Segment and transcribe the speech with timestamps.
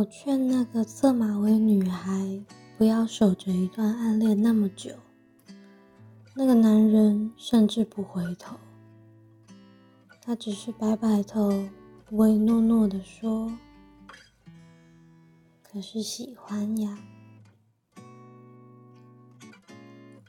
[0.00, 2.42] 我劝那个色马尾女孩
[2.78, 4.94] 不要守着一段暗恋那么久。
[6.34, 8.56] 那个男人甚至不回头，
[10.22, 11.68] 他只是摆摆头，
[12.12, 13.52] 唯诺诺的说
[15.62, 16.98] ：“可是喜欢呀。”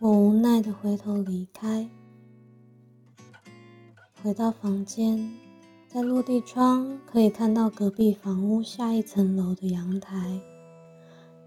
[0.02, 1.90] 我无奈的回头离开，
[4.22, 5.32] 回到房间，
[6.22, 10.40] 落地窗可以看到隔壁房屋下一层楼的阳台，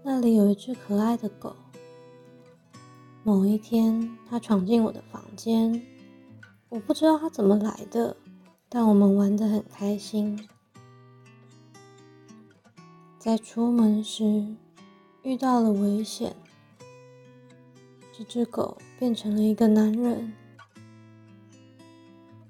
[0.03, 1.55] 那里有一只可爱的狗。
[3.23, 5.81] 某一天，它闯进我的房间，
[6.67, 8.17] 我不知道它怎么来的，
[8.67, 10.45] 但我们玩得很开心。
[13.17, 14.45] 在出门时
[15.23, 16.35] 遇到了危险，
[18.11, 20.33] 这只狗变成了一个男人，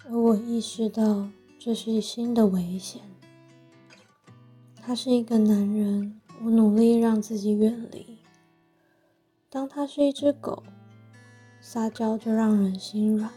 [0.09, 1.27] 而我意识到
[1.65, 3.01] 这是新的危险。
[4.75, 8.19] 他是一个男人，我努力让自己远离。
[9.49, 10.61] 当他是一只狗，
[11.59, 13.31] 撒娇就让人心软。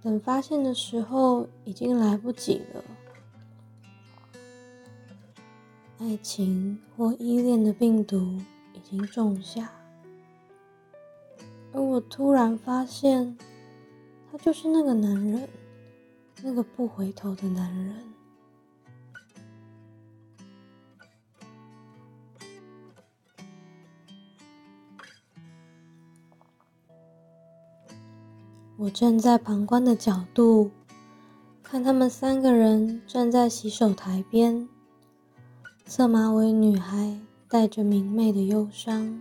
[0.00, 2.82] 等发现的时候，已经来不及了。
[5.98, 8.40] 爱情或依恋的病毒
[8.72, 9.70] 已经种下，
[11.74, 13.36] 而我突然发现，
[14.32, 15.46] 他就是那个男人，
[16.42, 17.94] 那个不回头的男人。
[28.76, 30.70] 我站在旁观的角度，
[31.62, 34.66] 看他们三个人站在洗手台边。
[35.84, 39.20] 侧马尾女孩带着明媚的忧伤，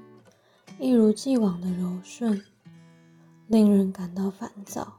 [0.79, 2.41] 一如既往的柔顺，
[3.47, 4.98] 令人感到烦躁。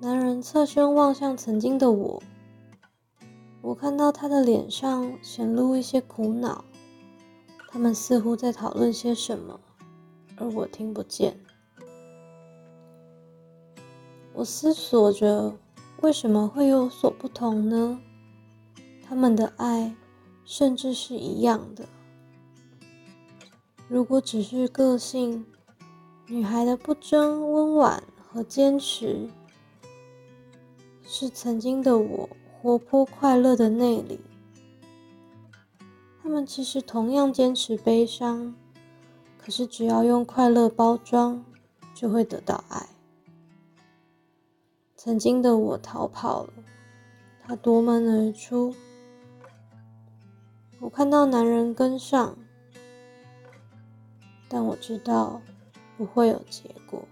[0.00, 2.22] 男人侧身望向曾经的我，
[3.60, 6.64] 我看到他的脸上显露一些苦恼。
[7.68, 9.58] 他们似乎在讨论些什么，
[10.36, 11.36] 而我听不见。
[14.34, 15.58] 我思索着，
[16.00, 17.98] 为什么会有所不同呢？
[19.04, 19.96] 他们的爱
[20.44, 21.88] 甚至是一样的。
[23.88, 25.44] 如果只是个性，
[26.28, 29.28] 女孩的不争、温婉和坚持，
[31.10, 34.20] 是曾经的我活泼快乐的内里。
[36.22, 38.54] 他们其实同样坚持悲伤，
[39.38, 41.42] 可是只要用快乐包装，
[41.94, 42.86] 就会得到爱。
[44.96, 46.52] 曾经的我逃跑了，
[47.42, 48.74] 他夺门而出。
[50.78, 52.36] 我看到男人跟上，
[54.46, 55.40] 但我知道
[55.96, 57.08] 不会有结果。